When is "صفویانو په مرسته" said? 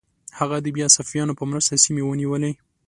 0.97-1.81